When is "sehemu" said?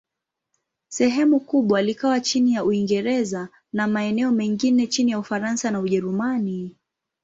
0.87-1.39